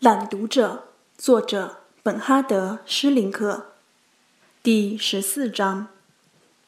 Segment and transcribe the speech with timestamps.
[0.00, 0.84] 朗读者，
[1.18, 3.66] 作者本哈德·施林克，
[4.62, 5.88] 第十四章。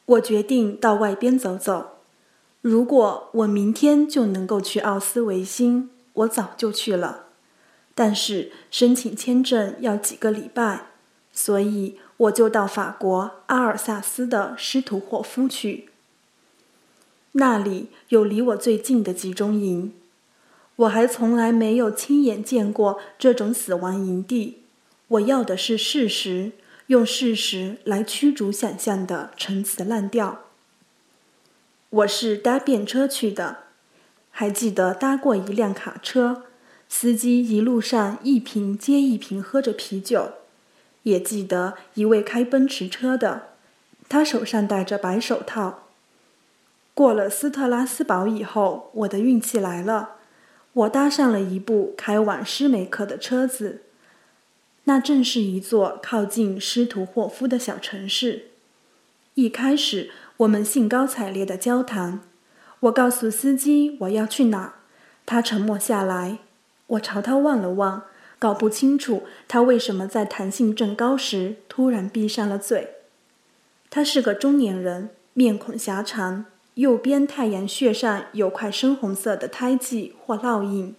[0.05, 1.97] 我决定到外边走走。
[2.61, 7.23] 如果我明天就能够去奥斯维辛，我早就去了。
[7.95, 10.89] 但是申请签证要几个礼拜，
[11.31, 15.89] 所以我就到法国阿尔萨斯的施图霍夫去。
[17.31, 19.91] 那里有离我最近的集中营。
[20.75, 24.63] 我还从来没有亲眼见过这种死亡营地。
[25.07, 26.53] 我要的是事实，
[26.87, 30.39] 用事实来驱逐想象的陈词滥调。
[31.89, 33.57] 我是搭便车去的，
[34.31, 36.43] 还记得搭过一辆卡车，
[36.89, 40.31] 司机一路上一瓶接一瓶喝着啤酒。
[41.03, 43.49] 也记得一位开奔驰车的，
[44.09, 45.83] 他手上戴着白手套。
[46.95, 50.15] 过了斯特拉斯堡以后，我的运气来了。
[50.73, 53.83] 我搭上了一部开往施梅克的车子，
[54.85, 58.47] 那正是一座靠近施图霍夫的小城市。
[59.35, 62.21] 一开始，我们兴高采烈地交谈。
[62.81, 64.75] 我告诉司机我要去哪，
[65.25, 66.39] 他沉默下来。
[66.87, 68.03] 我朝他望了望，
[68.37, 72.89] 搞不清楚他为什么在谈性正高时突然闭上了嘴。
[73.89, 76.45] 他是个中年人，面孔狭长。
[76.75, 80.95] 右边太阳穴上有块深红色的胎记或烙印，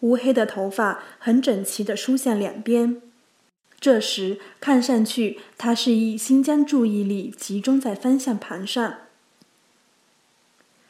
[0.00, 3.02] 乌黑的头发很整齐地梳向两边。
[3.80, 8.94] 这时看上去，他是一心将注意力集中在方向盘上。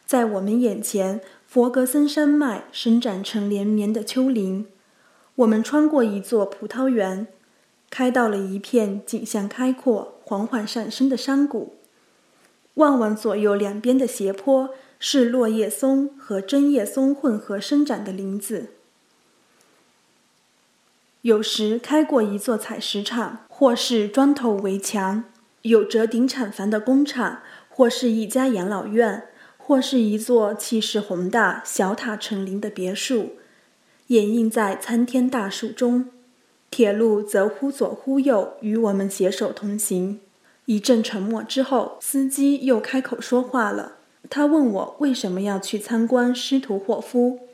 [0.04, 4.66] 在我们眼前，佛格森山脉伸展成连绵的丘陵。
[5.36, 7.26] 我们穿过一座葡萄园，
[7.88, 11.77] 开到了一片景象开阔、缓缓上升的山谷。
[12.78, 18.68] 望望左右两边的斜坡，是落叶松和针叶松混合生长的林子。
[21.22, 25.24] 有时开过一座采石场，或是砖头围墙、
[25.62, 29.24] 有折顶厂房的工厂，或是一家养老院，
[29.56, 33.32] 或是一座气势宏大、小塔成林的别墅，
[34.06, 36.10] 掩映在参天大树中。
[36.70, 40.20] 铁路则忽左忽右，与我们携手同行。
[40.68, 43.92] 一阵沉默之后，司机又开口说话了。
[44.28, 47.48] 他问我为什么要去参观施图霍夫，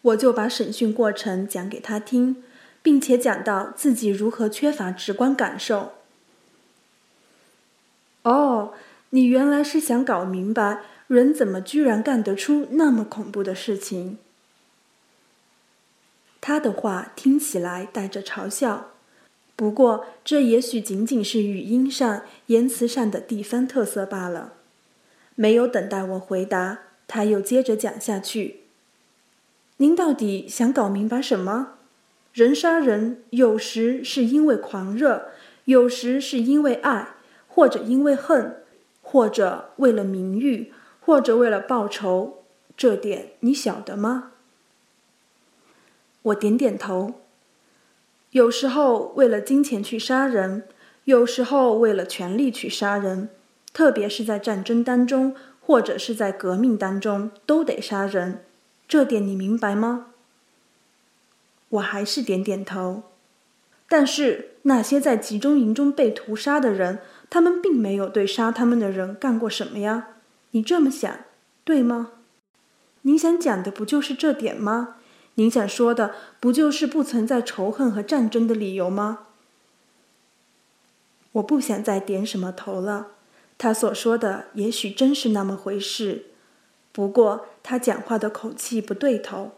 [0.00, 2.42] 我就把审讯过程讲给他听，
[2.80, 5.92] 并且讲到自己如何缺乏直观感受。
[8.22, 8.72] 哦，
[9.10, 14.16] 你原来是想搞明白人怎么居然干得出那么恐怖的事情。
[16.40, 18.92] 他的话听起来带着嘲笑。
[19.58, 24.52] 不过，这也许仅仅是语音上、言辞上的地方特色罢了。
[25.34, 28.60] 没有等待我回答，他又接着讲下去
[29.78, 31.74] ：“您到底想搞明白什么？
[32.32, 35.30] 人杀人，有时是因为狂热，
[35.64, 37.16] 有时是因为爱，
[37.48, 38.62] 或者因为恨，
[39.02, 42.44] 或者为了名誉，或者为了报仇。
[42.76, 44.30] 这点你晓得吗？”
[46.22, 47.14] 我点点头。
[48.32, 50.64] 有时候为了金钱去杀人，
[51.04, 53.30] 有时候为了权力去杀人，
[53.72, 58.44] 特别是在战争当中或者是在革命当中都得杀人，
[58.86, 60.08] 这点你明白吗？
[61.70, 63.04] 我还是点点头。
[63.88, 66.98] 但是那些在集中营中被屠杀的人，
[67.30, 70.08] 他们并没有对杀他们的人干过什么呀？
[70.50, 71.18] 你这么想，
[71.64, 72.10] 对吗？
[73.02, 74.96] 你想讲的不就是这点吗？
[75.38, 79.20] 您想说的不就是不存在仇恨和战争的理由吗？
[81.32, 83.12] 我不想再点什么头了。
[83.56, 86.26] 他所说的也许真是那么回事，
[86.90, 89.52] 不过他讲话的口气不对头。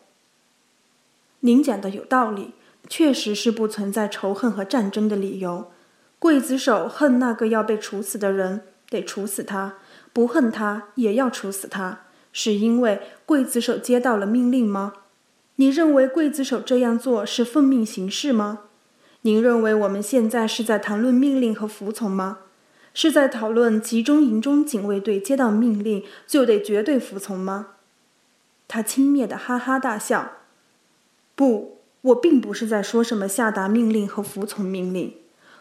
[1.41, 2.52] 您讲的有道理，
[2.86, 5.70] 确实是不存在仇恨和战争的理由。
[6.20, 9.78] 刽子手恨那个要被处死的人，得处死他；
[10.12, 12.00] 不恨他，也要处死他，
[12.34, 14.92] 是因为刽子手接到了命令吗？
[15.60, 18.60] 你认为刽子手这样做是奉命行事吗？
[19.21, 22.39] 您认为我们现在是在谈论命令和服从吗？
[22.95, 27.74] 是在讨论集中营中警卫队接到命令就得绝对服从吗？
[28.68, 30.33] 他轻蔑的哈哈大笑。
[31.34, 35.12] 不，我并不是在说什么下达命令和服从命令。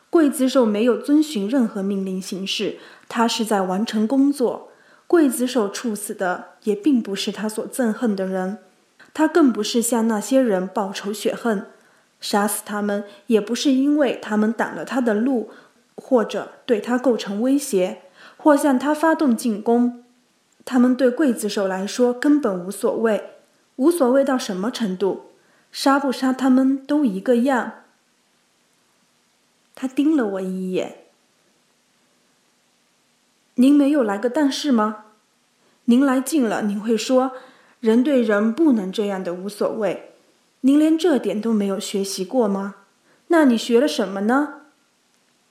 [0.09, 2.77] 刽子手没有遵循任何命令行事，
[3.09, 4.71] 他是在完成工作。
[5.09, 8.59] 刽子手处死的也并不是他所憎恨的人。
[9.13, 11.67] 他更不是向那些人报仇雪恨，
[12.21, 15.51] 杀死他们也不是因为他们挡了他的路，
[15.95, 18.03] 或者对他构成威胁，
[18.37, 20.03] 或向他发动进攻。
[20.63, 23.31] 他们对刽子手来说根本无所谓，
[23.77, 25.31] 无所谓到什么程度？
[25.71, 27.73] 杀不杀他们都一个样。
[29.75, 31.05] 他盯了我一眼。
[33.55, 35.05] 您没有来个但是吗？
[35.85, 37.33] 您来近了，您会说，
[37.79, 40.11] 人对人不能这样的，无所谓。
[40.61, 42.75] 您连这点都没有学习过吗？
[43.27, 44.61] 那你学了什么呢？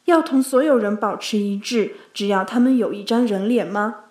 [0.04, 4.04] 要同所有人保持一致，只要他们有一张人脸吗？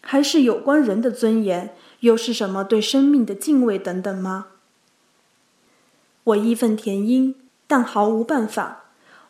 [0.00, 1.74] 还是有关人的尊严？
[2.00, 4.48] 又是什么对生命的敬畏等等吗？
[6.24, 7.34] 我义愤填膺，
[7.66, 8.81] 但毫无办法。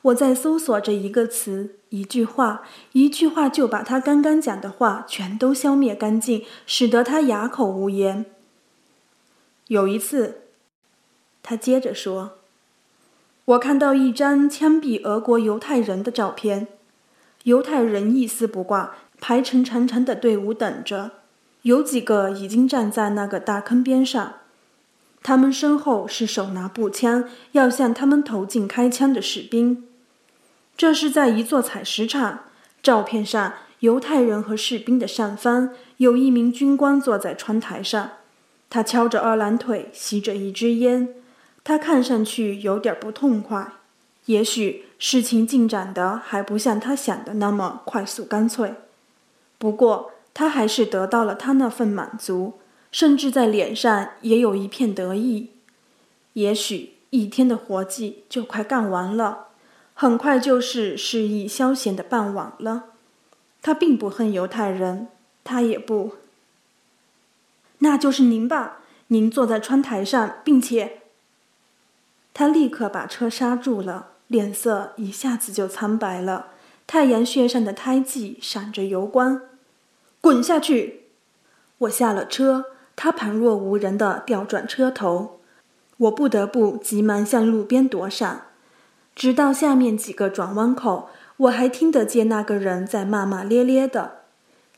[0.02, 8.26] 我在搜索着一个词，一句话，一句话就把他刚刚讲的话全都消灭干净，使得他哑口无言。
[9.68, 10.42] 有一次，
[11.40, 12.38] 他接着说
[13.44, 16.66] ：“我看到一张枪毙俄国犹太人的照片，
[17.44, 21.12] 犹太人一丝不挂，排成长长的队伍等着，
[21.62, 24.34] 有几个已经站在那个大坑边上。”
[25.22, 29.86] 他们身后是手拿步枪要向他们投进开枪的士兵。
[30.76, 32.40] 这是在一座采石场。
[32.82, 38.10] 照片上，犹太人和士兵的上方有一名军官坐在窗台上，
[38.68, 41.14] 他翘着二郎腿，吸着一支烟。
[41.62, 43.74] 他看上去有点不痛快。
[44.26, 48.74] 也许事情进展的还不像他想的那么快速干脆。
[49.58, 52.54] 不过，他还是得到了他那份满足，
[52.90, 55.50] 甚至在脸上也有一片得意。
[56.32, 59.48] 也许一天的活计就快干完了。
[59.94, 62.84] 很快就是适意消闲的傍晚了。
[63.60, 65.08] 他并不恨犹太人，
[65.44, 66.16] 他也不。
[67.78, 68.78] 那就是您吧？
[69.08, 71.02] 您坐在窗台上，并且……
[72.34, 76.48] 他立刻把车刹住了，脸色一下子就苍白了。
[76.86, 79.42] 太阳穴上的胎记闪着油光。
[80.20, 81.04] 滚下去！
[81.78, 82.66] 我下了车，
[82.96, 85.40] 他旁若无人的调转车头，
[85.96, 88.46] 我不得不急忙向路边躲闪。
[89.14, 94.22] 直到下面几个转弯口，我还听得见那个人在骂骂咧咧的。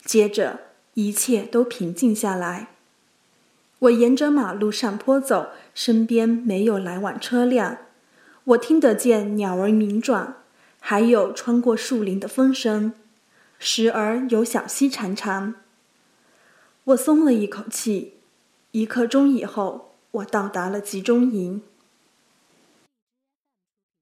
[0.03, 0.59] 接着，
[0.93, 2.67] 一切都平静下来。
[3.79, 7.77] 我沿着马路上坡走，身边没有来往车辆。
[8.43, 10.35] 我听得见鸟儿鸣转，
[10.79, 12.93] 还有穿过树林的风声，
[13.57, 15.55] 时而有小溪潺潺。
[16.85, 18.13] 我松了一口气。
[18.71, 21.63] 一刻钟以后，我到达了集中营。